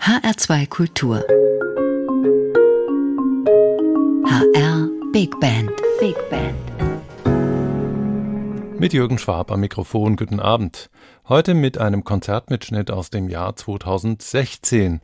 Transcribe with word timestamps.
HR2 0.00 0.66
Kultur. 0.66 1.18
HR 4.24 4.88
Big 5.12 5.38
Band. 5.40 5.70
Big 6.00 6.16
Band. 6.30 6.56
Mit 8.80 8.94
Jürgen 8.94 9.18
Schwab 9.18 9.52
am 9.52 9.60
Mikrofon, 9.60 10.16
guten 10.16 10.40
Abend. 10.40 10.88
Heute 11.28 11.52
mit 11.52 11.76
einem 11.76 12.02
Konzertmitschnitt 12.02 12.90
aus 12.90 13.10
dem 13.10 13.28
Jahr 13.28 13.56
2016. 13.56 15.02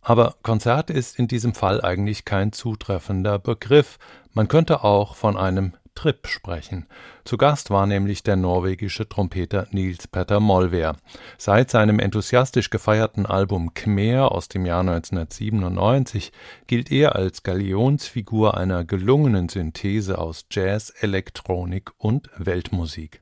Aber 0.00 0.36
Konzert 0.42 0.88
ist 0.88 1.18
in 1.18 1.28
diesem 1.28 1.52
Fall 1.52 1.82
eigentlich 1.82 2.24
kein 2.24 2.52
zutreffender 2.52 3.38
Begriff. 3.38 3.98
Man 4.32 4.48
könnte 4.48 4.82
auch 4.82 5.14
von 5.14 5.36
einem 5.36 5.74
Trip 5.98 6.28
sprechen. 6.28 6.86
Zu 7.24 7.36
Gast 7.36 7.70
war 7.70 7.84
nämlich 7.84 8.22
der 8.22 8.36
norwegische 8.36 9.08
Trompeter 9.08 9.66
Nils 9.72 10.06
Petter 10.06 10.38
Molver. 10.38 10.94
Seit 11.38 11.72
seinem 11.72 11.98
enthusiastisch 11.98 12.70
gefeierten 12.70 13.26
Album 13.26 13.74
Khmer 13.74 14.30
aus 14.30 14.46
dem 14.46 14.64
Jahr 14.64 14.82
1997 14.82 16.30
gilt 16.68 16.92
er 16.92 17.16
als 17.16 17.42
Galionsfigur 17.42 18.56
einer 18.56 18.84
gelungenen 18.84 19.48
Synthese 19.48 20.18
aus 20.18 20.46
Jazz, 20.52 20.94
Elektronik 21.00 21.90
und 21.98 22.30
Weltmusik. 22.36 23.20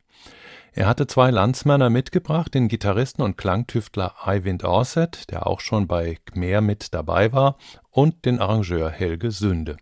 Er 0.74 0.86
hatte 0.86 1.06
zwei 1.06 1.30
Landsmänner 1.30 1.88
mitgebracht, 1.88 2.52
den 2.52 2.68
Gitarristen 2.68 3.22
und 3.22 3.38
Klangtüftler 3.38 4.14
Eivind 4.22 4.64
Orset, 4.64 5.30
der 5.30 5.46
auch 5.46 5.60
schon 5.60 5.86
bei 5.86 6.18
Khmer 6.26 6.60
mit 6.60 6.92
dabei 6.92 7.32
war, 7.32 7.56
und 7.96 8.26
den 8.26 8.40
Arrangeur 8.40 8.90
Helge 8.90 9.30
Sünde. 9.30 9.78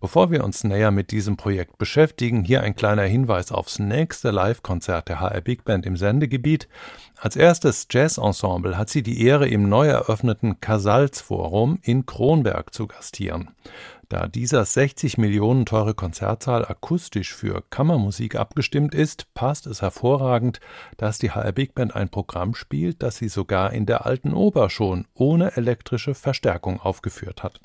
Bevor 0.00 0.30
wir 0.30 0.42
uns 0.42 0.64
näher 0.64 0.90
mit 0.90 1.10
diesem 1.10 1.36
Projekt 1.36 1.76
beschäftigen, 1.76 2.42
hier 2.42 2.62
ein 2.62 2.74
kleiner 2.74 3.02
Hinweis 3.02 3.52
aufs 3.52 3.78
nächste 3.78 4.30
Live-Konzert 4.30 5.10
der 5.10 5.20
HR 5.20 5.42
Big 5.42 5.64
Band 5.64 5.84
im 5.84 5.98
Sendegebiet. 5.98 6.66
Als 7.20 7.36
erstes 7.36 7.86
Jazz-Ensemble 7.90 8.78
hat 8.78 8.88
sie 8.88 9.02
die 9.02 9.22
Ehre, 9.22 9.48
im 9.48 9.68
neu 9.68 9.86
eröffneten 9.86 10.60
Casals 10.60 11.20
Forum 11.20 11.78
in 11.82 12.06
Kronberg 12.06 12.72
zu 12.72 12.86
gastieren. 12.86 13.50
Da 14.08 14.26
dieser 14.26 14.64
60 14.64 15.18
Millionen 15.18 15.66
teure 15.66 15.92
Konzertsaal 15.92 16.64
akustisch 16.64 17.34
für 17.34 17.62
Kammermusik 17.68 18.36
abgestimmt 18.36 18.94
ist, 18.94 19.32
passt 19.34 19.66
es 19.66 19.82
hervorragend, 19.82 20.60
dass 20.96 21.18
die 21.18 21.30
HR 21.30 21.52
Big 21.52 21.74
Band 21.74 21.94
ein 21.94 22.08
Programm 22.08 22.54
spielt, 22.54 23.02
das 23.02 23.18
sie 23.18 23.28
sogar 23.28 23.74
in 23.74 23.84
der 23.84 24.06
alten 24.06 24.32
Oper 24.32 24.70
schon 24.70 25.06
ohne 25.12 25.56
elektrische 25.56 26.14
Verstärkung 26.14 26.80
aufgeführt 26.80 27.42
hat. 27.42 27.60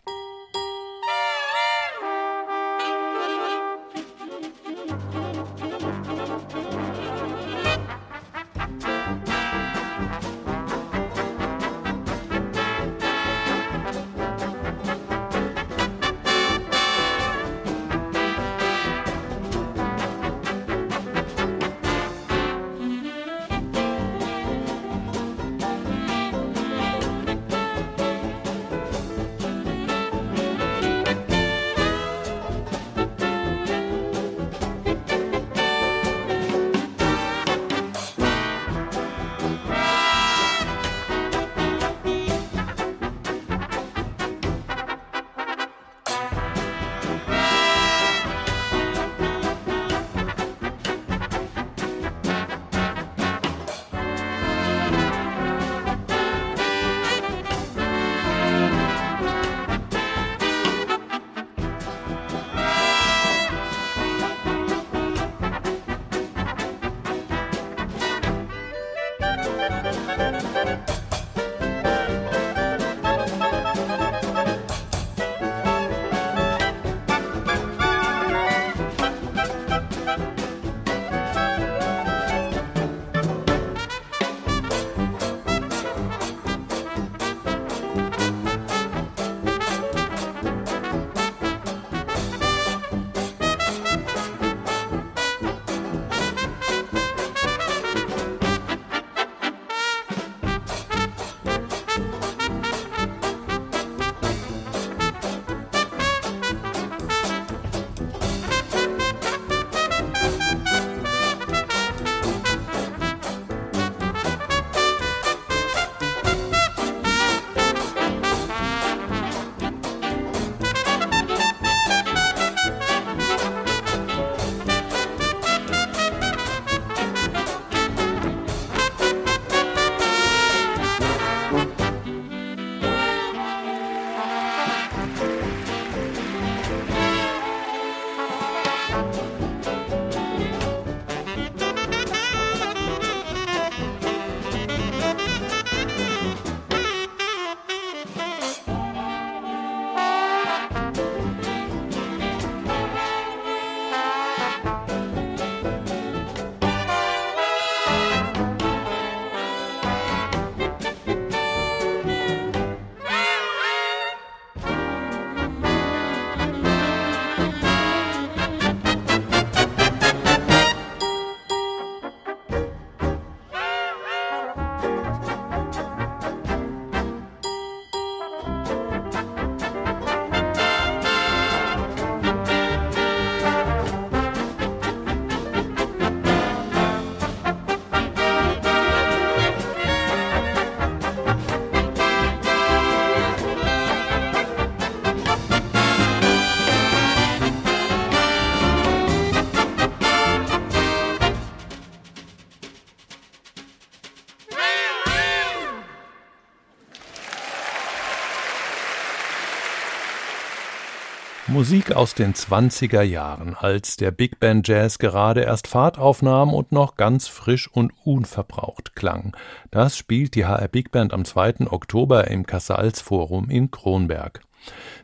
Musik 211.64 211.94
aus 211.94 212.14
den 212.14 212.34
20er 212.34 213.04
Jahren, 213.04 213.56
als 213.56 213.96
der 213.96 214.12
Big 214.12 214.42
Band 214.42 214.68
Jazz 214.68 215.00
gerade 215.00 215.44
erst 215.44 215.68
Fahrt 215.68 215.98
aufnahm 215.98 216.54
und 216.54 216.74
noch 216.74 216.98
ganz 216.98 217.30
frisch 217.30 217.70
und 217.72 217.94
unverbraucht 218.04 218.98
klang. 218.98 219.34
Das 219.72 219.96
spielt 219.96 220.36
die 220.36 220.46
HR 220.46 220.68
Big 220.68 220.92
Band 220.92 221.14
am 221.14 221.24
2. 221.24 221.72
Oktober 221.72 222.28
im 222.28 222.46
Casals 222.46 223.00
Forum 223.00 223.50
in 223.50 223.72
Kronberg. 223.72 224.42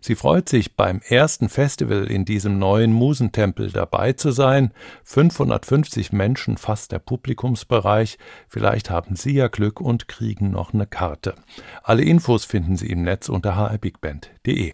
Sie 0.01 0.15
freut 0.15 0.49
sich, 0.49 0.75
beim 0.75 0.99
ersten 1.07 1.47
Festival 1.47 2.11
in 2.11 2.25
diesem 2.25 2.59
neuen 2.59 2.91
Musentempel 2.91 3.71
dabei 3.71 4.11
zu 4.11 4.31
sein. 4.31 4.73
550 5.05 6.11
Menschen 6.11 6.57
fasst 6.57 6.91
der 6.91 6.99
Publikumsbereich. 6.99 8.17
Vielleicht 8.49 8.89
haben 8.89 9.15
Sie 9.15 9.31
ja 9.31 9.47
Glück 9.47 9.79
und 9.79 10.09
kriegen 10.09 10.51
noch 10.51 10.73
eine 10.73 10.87
Karte. 10.87 11.35
Alle 11.83 12.03
Infos 12.03 12.43
finden 12.43 12.75
Sie 12.75 12.87
im 12.87 13.03
Netz 13.03 13.29
unter 13.29 13.55
hrbigband.de. 13.55 14.73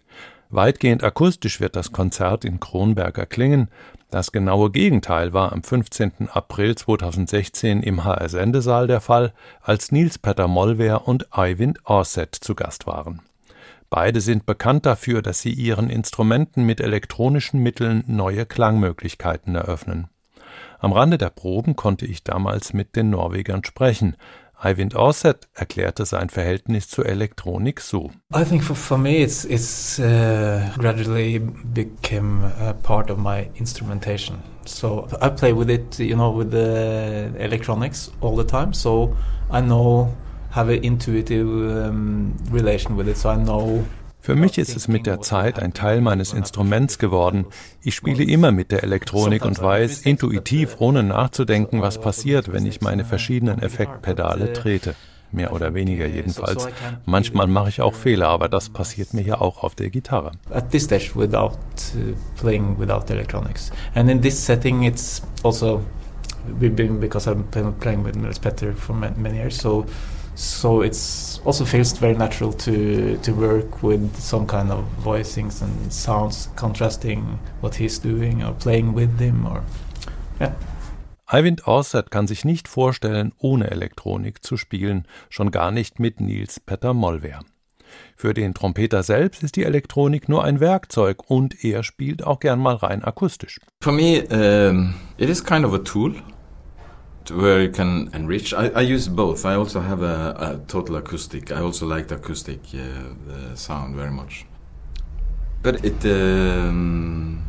Weitgehend 0.55 1.03
akustisch 1.03 1.59
wird 1.59 1.75
das 1.75 1.91
Konzert 1.91 2.45
in 2.45 2.61
Kronberg 2.61 3.17
erklingen. 3.17 3.67
Das 4.09 4.31
genaue 4.31 4.71
Gegenteil 4.71 5.33
war 5.33 5.51
am 5.51 5.63
15. 5.63 6.29
April 6.31 6.75
2016 6.75 7.83
im 7.83 8.05
HR 8.05 8.29
Sendesaal 8.29 8.87
der 8.87 9.01
Fall, 9.01 9.33
als 9.61 9.91
Nils 9.91 10.17
Petter 10.17 10.47
Mollwehr 10.47 11.09
und 11.09 11.37
Eivind 11.37 11.79
Orset 11.83 12.33
zu 12.33 12.55
Gast 12.55 12.87
waren. 12.87 13.21
Beide 13.89 14.21
sind 14.21 14.45
bekannt 14.45 14.85
dafür, 14.85 15.21
dass 15.21 15.41
sie 15.41 15.51
ihren 15.51 15.89
Instrumenten 15.89 16.63
mit 16.63 16.79
elektronischen 16.79 17.61
Mitteln 17.61 18.05
neue 18.07 18.45
Klangmöglichkeiten 18.45 19.55
eröffnen. 19.55 20.07
Am 20.79 20.93
Rande 20.93 21.17
der 21.17 21.31
Proben 21.31 21.75
konnte 21.75 22.05
ich 22.05 22.23
damals 22.23 22.71
mit 22.71 22.95
den 22.95 23.09
Norwegern 23.09 23.65
sprechen. 23.65 24.15
Eivind 24.65 24.95
Orset 24.95 25.47
erklärte 25.53 26.05
sein 26.05 26.29
Verhältnis 26.29 26.89
zur 26.89 27.05
Elektronik 27.05 27.79
so. 27.79 28.09
I 28.35 28.43
think 28.43 28.63
for, 28.63 28.75
for 28.75 28.97
me 28.97 29.21
it's, 29.21 29.45
it's 29.45 29.99
uh, 29.99 30.59
gradually 30.77 31.39
became 31.39 32.43
a 32.59 32.73
part 32.73 33.11
of 33.11 33.19
my 33.19 33.47
instrumentation. 33.55 34.39
So 34.65 35.07
I 35.21 35.29
play 35.29 35.53
with 35.53 35.69
it, 35.69 35.99
you 35.99 36.15
know, 36.15 36.35
with 36.35 36.49
the 36.49 37.29
electronics 37.37 38.11
all 38.21 38.35
the 38.35 38.47
time. 38.47 38.73
So 38.73 39.15
I 39.51 39.61
know, 39.61 40.11
have 40.49 40.69
an 40.69 40.83
intuitive 40.83 41.47
um, 41.47 42.33
relation 42.49 42.95
with 42.95 43.07
it. 43.07 43.17
So 43.17 43.29
I 43.29 43.35
know 43.35 43.85
für 44.25 44.35
mich 44.35 44.57
ist 44.57 44.75
es 44.75 44.87
mit 44.87 45.05
der 45.05 45.21
Zeit 45.21 45.59
ein 45.59 45.75
Teil 45.75 46.01
meines 46.01 46.33
Instruments 46.33 46.97
geworden. 46.97 47.45
Ich 47.83 47.93
spiele 47.93 48.23
immer 48.23 48.51
mit 48.51 48.71
der 48.71 48.81
Elektronik 48.81 49.45
und 49.45 49.61
weiß 49.61 50.01
intuitiv, 50.01 50.77
ohne 50.79 51.03
nachzudenken, 51.03 51.83
was 51.83 52.01
passiert, 52.01 52.51
wenn 52.51 52.65
ich 52.65 52.81
meine 52.81 53.05
verschiedenen 53.05 53.61
Effektpedale 53.61 54.51
trete. 54.53 54.95
Mehr 55.31 55.53
oder 55.53 55.75
weniger 55.75 56.07
jedenfalls. 56.07 56.67
Manchmal 57.05 57.45
mache 57.45 57.69
ich 57.69 57.81
auch 57.81 57.93
Fehler, 57.93 58.29
aber 58.29 58.49
das 58.49 58.69
passiert 58.69 59.13
mir 59.13 59.21
ja 59.21 59.39
auch 59.41 59.61
auf 59.61 59.75
der 59.75 59.91
Gitarre. 59.91 60.31
At 60.49 60.71
this 60.71 60.85
stage 60.85 61.11
without 61.13 61.59
uh, 61.95 62.15
playing 62.41 62.79
without 62.79 63.11
electronics. 63.11 63.71
And 63.93 64.09
in 64.09 64.23
this 64.23 64.43
setting 64.43 64.81
it's 64.83 65.21
also 65.43 65.81
because 66.99 67.29
I've 67.29 67.51
been 67.51 67.73
playing 67.73 68.03
with 68.03 68.15
Nils 68.15 68.39
Petter 68.39 68.73
for 68.73 68.95
many 68.95 69.37
years, 69.37 69.57
so 69.61 69.85
so 70.35 70.81
it's 70.81 71.41
also 71.45 71.65
feels 71.65 71.93
very 71.93 72.15
natural 72.15 72.53
to 72.53 73.17
to 73.23 73.31
work 73.33 73.81
with 73.81 74.15
some 74.19 74.45
kind 74.45 74.69
of 74.71 74.85
voicings 75.03 75.61
and 75.61 75.91
sounds 75.91 76.49
contrasting 76.55 77.39
what 77.61 77.75
he's 77.75 77.99
doing 77.99 78.43
or 78.43 78.53
playing 78.53 78.93
with 78.93 79.17
him 79.19 79.45
or 79.45 79.63
yeah. 80.39 80.53
Eivind 81.27 81.67
Orsat 81.67 82.11
kann 82.11 82.27
sich 82.27 82.45
nicht 82.45 82.67
vorstellen, 82.67 83.33
ohne 83.39 83.71
Elektronik 83.71 84.43
zu 84.43 84.57
spielen, 84.57 85.07
schon 85.29 85.49
gar 85.49 85.71
nicht 85.71 85.99
mit 85.99 86.21
Nils 86.21 86.59
Petter 86.59 86.93
Mollwehr. 86.93 87.39
Für 88.15 88.35
den 88.35 88.53
Trompeter 88.53 89.01
selbst 89.01 89.41
ist 89.41 89.55
die 89.55 89.63
Elektronik 89.63 90.29
nur 90.29 90.43
ein 90.43 90.59
Werkzeug 90.59 91.29
und 91.29 91.63
er 91.63 91.81
spielt 91.81 92.23
auch 92.23 92.39
gern 92.39 92.59
mal 92.59 92.75
rein 92.75 93.03
akustisch. 93.03 93.59
For 93.81 93.91
me, 93.91 94.23
um, 94.29 94.93
it 95.17 95.29
is 95.29 95.43
kind 95.43 95.65
of 95.65 95.73
a 95.73 95.79
tool 95.79 96.13
where 97.31 97.61
you 97.61 97.69
can 97.69 98.09
enrich. 98.13 98.53
I, 98.53 98.69
I 98.69 98.81
use 98.81 99.07
both. 99.07 99.45
I 99.45 99.55
also 99.55 99.81
have 99.81 100.01
a, 100.01 100.35
a, 100.37 100.57
total 100.67 100.97
acoustic. 100.97 101.51
I 101.51 101.61
also 101.61 101.85
like 101.85 102.07
the 102.07 102.15
acoustic 102.15 102.59
uh, 102.73 103.13
the 103.27 103.55
sound 103.55 103.95
very 103.95 104.11
much. 104.11 104.45
But 105.61 105.83
it 105.83 106.05
um, 106.05 107.43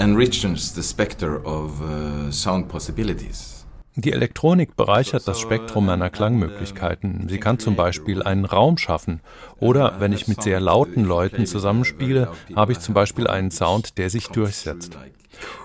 enriches 0.00 0.72
the 0.72 0.82
specter 0.82 1.44
of 1.46 1.80
uh, 1.82 2.30
sound 2.30 2.68
possibilities. 2.68 3.64
Die 3.96 4.12
Elektronik 4.12 4.74
bereichert 4.74 5.28
das 5.28 5.38
Spektrum 5.38 5.86
meiner 5.86 6.10
Klangmöglichkeiten. 6.10 7.28
Sie 7.28 7.38
kann 7.38 7.60
zum 7.60 7.76
Beispiel 7.76 8.24
einen 8.24 8.44
Raum 8.44 8.76
schaffen. 8.76 9.20
Oder 9.60 10.00
wenn 10.00 10.12
ich 10.12 10.26
mit 10.26 10.42
sehr 10.42 10.58
lauten 10.58 11.04
Leuten 11.04 11.46
zusammenspiele, 11.46 12.28
habe 12.56 12.72
ich 12.72 12.80
zum 12.80 12.92
Beispiel 12.92 13.28
einen 13.28 13.52
Sound, 13.52 13.96
der 13.96 14.10
sich 14.10 14.26
durchsetzt. 14.26 14.98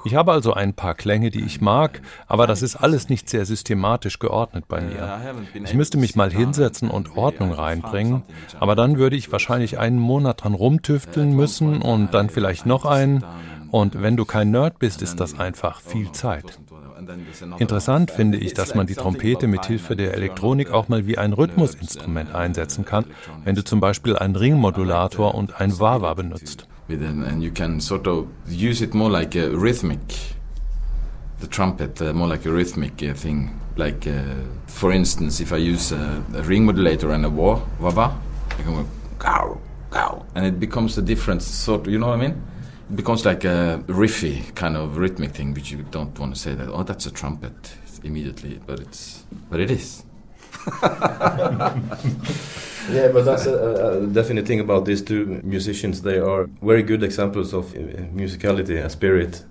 Ich 0.05 0.15
habe 0.15 0.31
also 0.31 0.53
ein 0.53 0.73
paar 0.73 0.95
Klänge, 0.95 1.29
die 1.29 1.43
ich 1.43 1.61
mag, 1.61 2.01
aber 2.27 2.47
das 2.47 2.61
ist 2.61 2.75
alles 2.75 3.09
nicht 3.09 3.29
sehr 3.29 3.45
systematisch 3.45 4.19
geordnet 4.19 4.65
bei 4.67 4.81
mir. 4.81 5.19
Ich 5.63 5.73
müsste 5.73 5.97
mich 5.97 6.15
mal 6.15 6.31
hinsetzen 6.31 6.89
und 6.89 7.15
Ordnung 7.17 7.51
reinbringen, 7.51 8.23
aber 8.59 8.75
dann 8.75 8.97
würde 8.97 9.15
ich 9.15 9.31
wahrscheinlich 9.31 9.77
einen 9.79 9.99
Monat 9.99 10.43
dran 10.43 10.53
rumtüfteln 10.53 11.35
müssen 11.35 11.81
und 11.81 12.13
dann 12.13 12.29
vielleicht 12.29 12.65
noch 12.65 12.85
einen. 12.85 13.23
Und 13.71 14.01
wenn 14.01 14.17
du 14.17 14.25
kein 14.25 14.51
Nerd 14.51 14.79
bist, 14.79 15.01
ist 15.01 15.19
das 15.19 15.39
einfach 15.39 15.81
viel 15.81 16.11
Zeit. 16.11 16.59
Interessant 17.57 18.11
finde 18.11 18.37
ich, 18.37 18.53
dass 18.53 18.75
man 18.75 18.87
die 18.87 18.95
Trompete 18.95 19.47
mit 19.47 19.65
Hilfe 19.65 19.95
der 19.95 20.13
Elektronik 20.13 20.71
auch 20.71 20.87
mal 20.89 21.07
wie 21.07 21.17
ein 21.17 21.33
Rhythmusinstrument 21.33 22.33
einsetzen 22.33 22.85
kann, 22.85 23.05
wenn 23.43 23.55
du 23.55 23.63
zum 23.63 23.79
Beispiel 23.79 24.15
einen 24.15 24.35
Ringmodulator 24.35 25.35
und 25.35 25.59
ein 25.59 25.79
Wah-Wah 25.79 26.13
benutzt. 26.13 26.67
with 26.89 26.99
them, 26.99 27.23
and 27.23 27.41
you 27.41 27.51
can 27.51 27.79
sort 27.79 28.07
of 28.07 28.27
use 28.47 28.81
it 28.81 28.93
more 28.93 29.09
like 29.09 29.35
a 29.35 29.49
rhythmic. 29.51 29.99
The 31.39 31.47
trumpet, 31.47 32.01
uh, 32.01 32.11
more 32.13 32.27
like 32.27 32.45
a 32.45 32.51
rhythmic 32.51 33.01
uh, 33.01 33.13
thing. 33.13 33.61
Like, 33.77 34.05
uh, 34.07 34.35
for 34.65 34.91
instance, 34.91 35.39
if 35.39 35.53
I 35.53 35.57
use 35.57 35.93
a, 35.93 36.21
a 36.33 36.41
ring 36.41 36.65
modulator 36.65 37.11
and 37.11 37.25
a 37.25 37.29
wah, 37.29 37.61
wah, 37.79 38.13
I 38.51 38.63
can 38.63 38.73
go 38.73 38.85
gow, 39.19 39.61
gow, 39.91 40.25
and 40.35 40.45
it 40.45 40.59
becomes 40.59 40.97
a 40.97 41.01
different 41.01 41.43
sort. 41.43 41.87
You 41.87 41.99
know 41.99 42.07
what 42.07 42.19
I 42.19 42.27
mean? 42.27 42.43
Becomes 42.93 43.25
like 43.25 43.43
a 43.43 43.83
riffy 43.87 44.53
kind 44.55 44.75
of 44.75 44.97
rhythmic 44.97 45.31
thing, 45.31 45.53
which 45.53 45.71
you 45.71 45.83
don't 45.91 46.17
want 46.17 46.33
to 46.33 46.39
say 46.39 46.55
that. 46.55 46.69
Oh, 46.69 46.83
that's 46.83 47.05
a 47.05 47.11
trumpet 47.11 47.73
immediately, 48.03 48.59
but 48.65 48.79
it's 48.79 49.25
but 49.49 49.59
it 49.59 49.69
is. 49.71 50.03
yeah, 52.91 53.09
but 53.13 53.23
that's 53.23 53.45
a, 53.45 54.03
a, 54.03 54.07
definite 54.07 54.47
thing 54.47 54.59
about 54.59 54.85
these 54.85 55.01
two 55.01 55.39
musicians. 55.43 56.01
They 56.01 56.19
are 56.19 56.49
very 56.61 56.83
good 56.83 57.03
examples 57.03 57.53
of 57.53 57.73
uh, 57.75 57.79
musicality 58.13 58.81
and 58.81 58.91
spirit. 58.91 59.43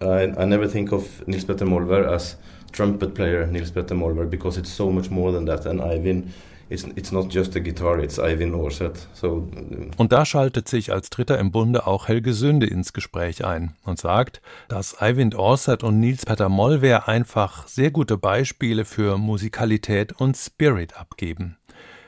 I, 0.00 0.34
I 0.36 0.44
never 0.44 0.68
think 0.68 0.92
of 0.92 1.26
Nils 1.26 1.44
Petter 1.44 1.64
Molver 1.64 2.04
as 2.06 2.36
trumpet 2.72 3.14
player 3.14 3.46
Nils 3.46 3.70
Petter 3.70 3.94
Molver 3.94 4.26
because 4.26 4.58
it's 4.58 4.70
so 4.70 4.90
much 4.90 5.10
more 5.10 5.32
than 5.32 5.46
that. 5.46 5.66
And 5.66 5.80
Ivan, 5.80 6.32
it's, 6.68 6.84
it's 6.94 7.12
not 7.12 7.32
just 7.32 7.56
a 7.56 7.60
guitar, 7.60 7.98
it's 7.98 8.18
Ivan 8.18 8.54
Orset. 8.54 9.08
So, 9.12 9.48
uh, 9.54 9.90
und 9.96 10.12
da 10.12 10.24
schaltet 10.24 10.68
sich 10.68 10.92
als 10.92 11.10
Dritter 11.10 11.38
im 11.38 11.50
Bunde 11.50 11.86
auch 11.86 12.08
Helge 12.08 12.34
Sünde 12.34 12.66
ins 12.66 12.92
Gespräch 12.92 13.44
ein 13.44 13.74
und 13.84 13.98
sagt, 13.98 14.40
dass 14.68 15.00
Eivind 15.00 15.34
Orset 15.34 15.82
und 15.82 16.00
Nils 16.00 16.26
Petter 16.26 16.48
Mollwer 16.48 17.08
einfach 17.08 17.66
sehr 17.66 17.90
gute 17.90 18.18
Beispiele 18.18 18.84
für 18.84 19.18
Musikalität 19.18 20.12
und 20.20 20.36
Spirit 20.36 20.96
abgeben. 20.96 21.56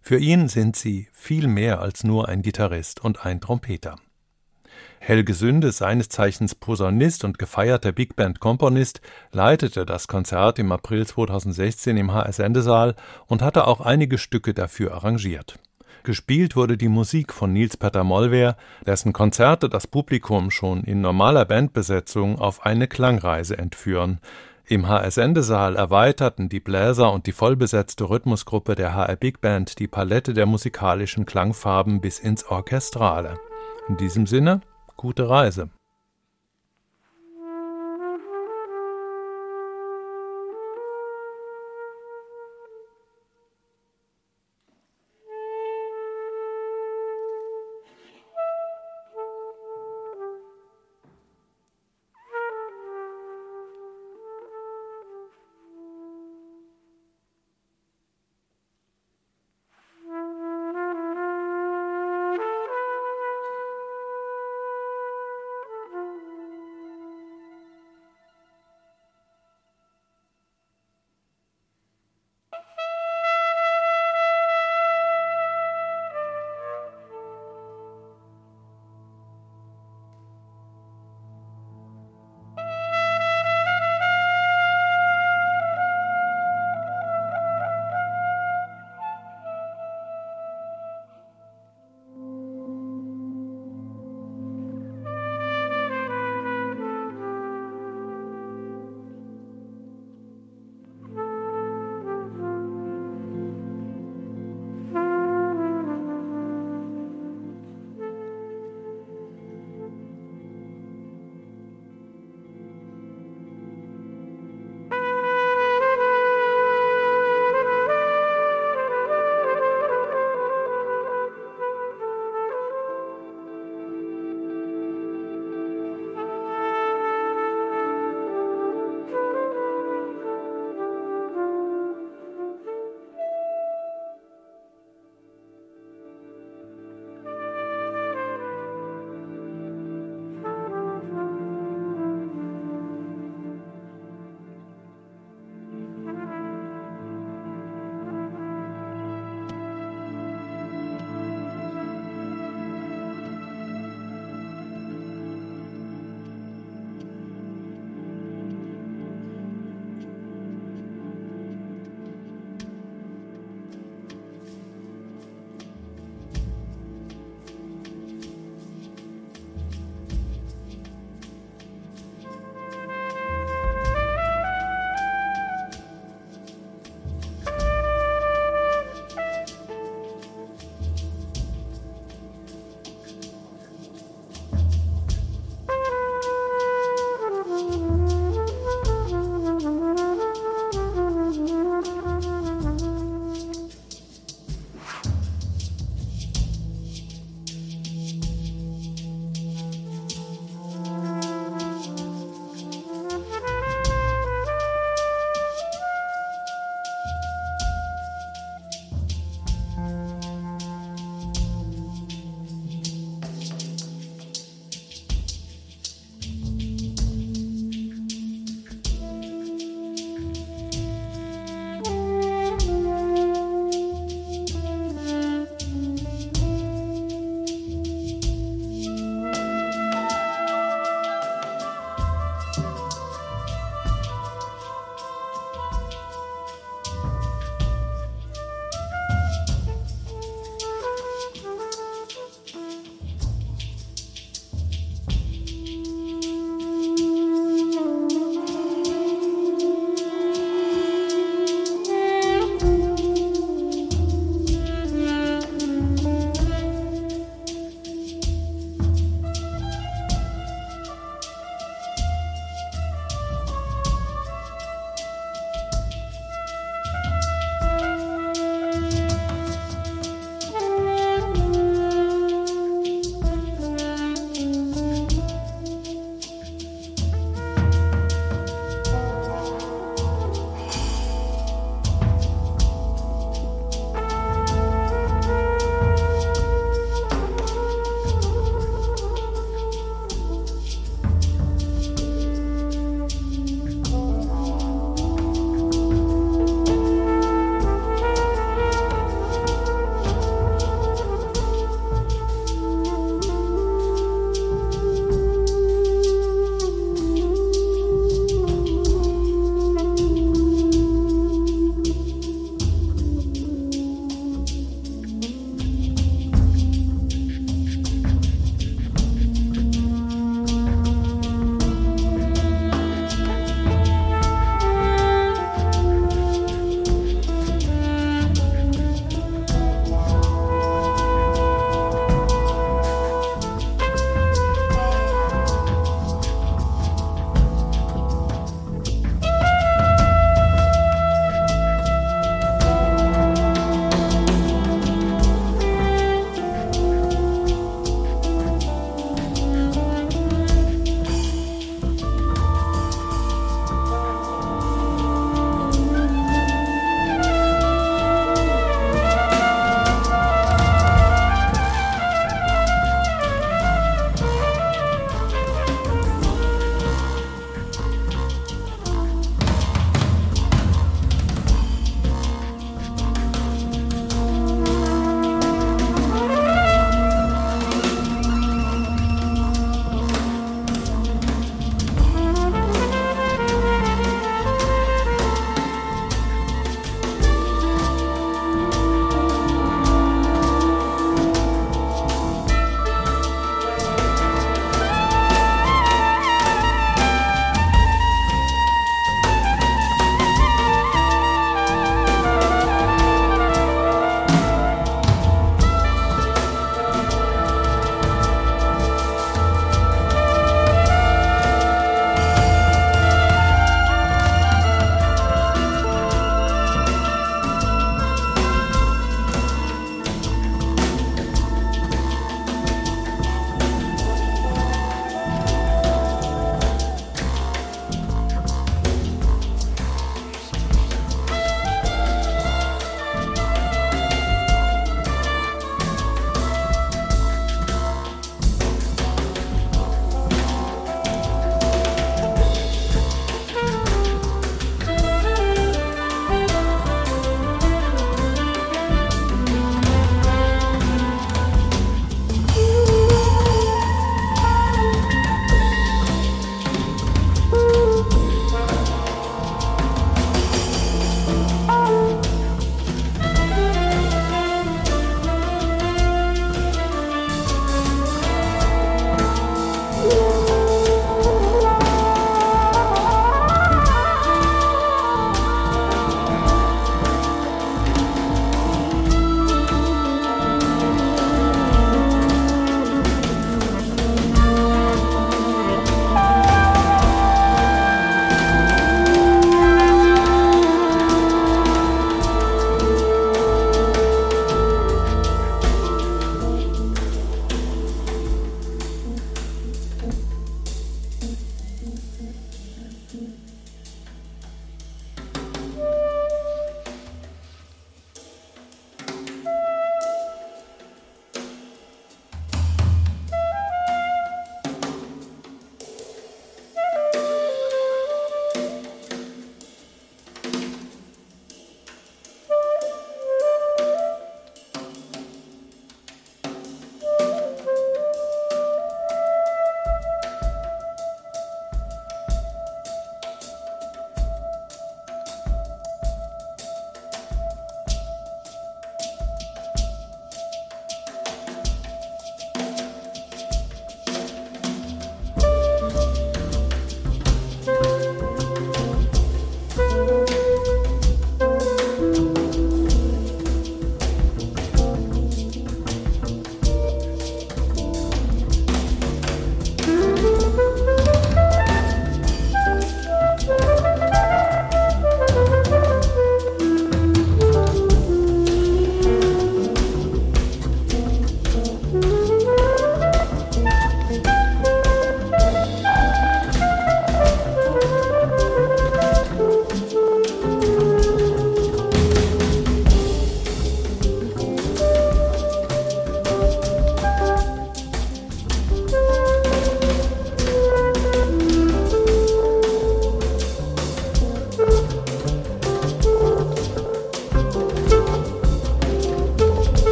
Für 0.00 0.18
ihn 0.18 0.48
sind 0.48 0.76
sie 0.76 1.08
viel 1.12 1.48
mehr 1.48 1.80
als 1.80 2.04
nur 2.04 2.28
ein 2.28 2.42
Gitarrist 2.42 3.02
und 3.02 3.24
ein 3.24 3.40
Trompeter. 3.40 3.96
Helge 5.06 5.34
Sünde, 5.34 5.70
seines 5.70 6.08
Zeichens 6.08 6.54
Posaunist 6.54 7.24
und 7.24 7.38
gefeierter 7.38 7.92
Big 7.92 8.16
Band 8.16 8.40
Komponist, 8.40 9.02
leitete 9.32 9.84
das 9.84 10.08
Konzert 10.08 10.58
im 10.58 10.72
April 10.72 11.06
2016 11.06 11.98
im 11.98 12.14
HS 12.14 12.36
Sendesaal 12.36 12.94
und 13.26 13.42
hatte 13.42 13.66
auch 13.66 13.82
einige 13.82 14.16
Stücke 14.16 14.54
dafür 14.54 14.94
arrangiert. 14.94 15.58
Gespielt 16.04 16.56
wurde 16.56 16.78
die 16.78 16.88
Musik 16.88 17.34
von 17.34 17.52
Nils 17.52 17.76
Petter 17.76 18.02
Mollwehr, 18.02 18.56
dessen 18.86 19.12
Konzerte 19.12 19.68
das 19.68 19.86
Publikum 19.86 20.50
schon 20.50 20.84
in 20.84 21.02
normaler 21.02 21.44
Bandbesetzung 21.44 22.38
auf 22.38 22.64
eine 22.64 22.88
Klangreise 22.88 23.58
entführen, 23.58 24.20
im 24.66 24.88
HR-Sendesaal 24.88 25.76
erweiterten 25.76 26.48
die 26.48 26.60
Bläser 26.60 27.12
und 27.12 27.26
die 27.26 27.32
vollbesetzte 27.32 28.08
Rhythmusgruppe 28.08 28.74
der 28.74 28.94
HR 28.94 29.16
Big 29.16 29.42
Band 29.42 29.78
die 29.78 29.88
Palette 29.88 30.32
der 30.32 30.46
musikalischen 30.46 31.26
Klangfarben 31.26 32.00
bis 32.00 32.18
ins 32.18 32.46
Orchestrale. 32.46 33.38
In 33.86 33.98
diesem 33.98 34.26
Sinne, 34.26 34.62
gute 34.96 35.28
Reise. 35.28 35.68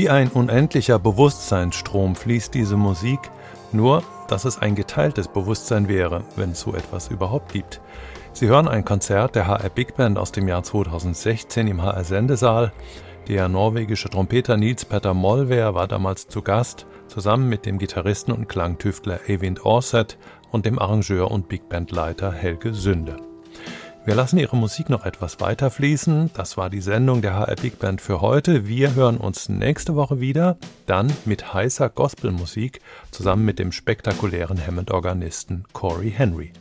Wie 0.00 0.08
ein 0.08 0.28
unendlicher 0.28 0.98
Bewusstseinsstrom 0.98 2.16
fließt 2.16 2.54
diese 2.54 2.78
Musik, 2.78 3.20
nur 3.70 4.02
dass 4.28 4.46
es 4.46 4.58
ein 4.58 4.74
geteiltes 4.74 5.28
Bewusstsein 5.28 5.88
wäre, 5.88 6.24
wenn 6.36 6.52
es 6.52 6.60
so 6.60 6.74
etwas 6.74 7.08
überhaupt 7.08 7.52
gibt. 7.52 7.82
Sie 8.32 8.48
hören 8.48 8.66
ein 8.66 8.86
Konzert 8.86 9.34
der 9.34 9.46
HR 9.46 9.68
Big 9.68 9.96
Band 9.96 10.16
aus 10.16 10.32
dem 10.32 10.48
Jahr 10.48 10.62
2016 10.62 11.68
im 11.68 11.82
HR 11.82 12.04
Sendesaal. 12.04 12.72
Der 13.28 13.50
norwegische 13.50 14.08
Trompeter 14.08 14.56
Nils 14.56 14.86
Petter 14.86 15.12
Molver 15.12 15.74
war 15.74 15.86
damals 15.86 16.28
zu 16.28 16.40
Gast, 16.40 16.86
zusammen 17.06 17.50
mit 17.50 17.66
dem 17.66 17.76
Gitarristen 17.76 18.32
und 18.32 18.48
Klangtüftler 18.48 19.20
Eivind 19.28 19.66
Orset 19.66 20.16
und 20.50 20.64
dem 20.64 20.78
Arrangeur 20.78 21.30
und 21.30 21.46
Big 21.50 21.68
Bandleiter 21.68 22.32
Helge 22.32 22.72
Sünde. 22.72 23.18
Wir 24.06 24.14
lassen 24.14 24.38
Ihre 24.38 24.56
Musik 24.56 24.88
noch 24.88 25.04
etwas 25.04 25.40
weiter 25.40 25.70
fließen. 25.70 26.30
Das 26.32 26.56
war 26.56 26.70
die 26.70 26.80
Sendung 26.80 27.20
der 27.20 27.34
HR 27.34 27.56
Big 27.56 27.78
Band 27.78 28.00
für 28.00 28.22
heute. 28.22 28.66
Wir 28.66 28.94
hören 28.94 29.18
uns 29.18 29.50
nächste 29.50 29.94
Woche 29.94 30.20
wieder, 30.20 30.56
dann 30.86 31.12
mit 31.26 31.52
heißer 31.52 31.90
Gospelmusik 31.90 32.80
zusammen 33.10 33.44
mit 33.44 33.58
dem 33.58 33.72
spektakulären 33.72 34.58
Hammond-Organisten 34.66 35.64
Corey 35.74 36.10
Henry. 36.10 36.52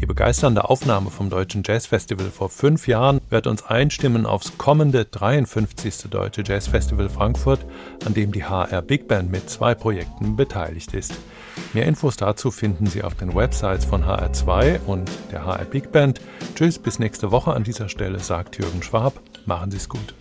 Die 0.00 0.06
begeisternde 0.06 0.68
Aufnahme 0.68 1.10
vom 1.10 1.28
Deutschen 1.28 1.62
Jazzfestival 1.62 2.30
vor 2.30 2.48
fünf 2.48 2.88
Jahren 2.88 3.20
wird 3.28 3.46
uns 3.46 3.62
einstimmen 3.64 4.24
aufs 4.24 4.56
kommende 4.56 5.04
53. 5.04 6.08
Deutsche 6.08 6.42
Jazzfestival 6.42 7.10
Frankfurt, 7.10 7.60
an 8.06 8.14
dem 8.14 8.32
die 8.32 8.44
HR 8.44 8.80
Big 8.80 9.08
Band 9.08 9.30
mit 9.30 9.50
zwei 9.50 9.74
Projekten 9.74 10.36
beteiligt 10.36 10.94
ist. 10.94 11.12
Mehr 11.72 11.86
Infos 11.86 12.16
dazu 12.16 12.50
finden 12.50 12.86
Sie 12.86 13.02
auf 13.02 13.14
den 13.14 13.34
Websites 13.34 13.84
von 13.84 14.04
HR2 14.04 14.80
und 14.86 15.10
der 15.30 15.44
HR 15.46 15.64
Big 15.64 15.92
Band. 15.92 16.20
Tschüss, 16.54 16.78
bis 16.78 16.98
nächste 16.98 17.30
Woche 17.30 17.52
an 17.52 17.64
dieser 17.64 17.88
Stelle, 17.88 18.18
sagt 18.18 18.58
Jürgen 18.58 18.82
Schwab. 18.82 19.14
Machen 19.46 19.70
Sie 19.70 19.78
es 19.78 19.88
gut. 19.88 20.14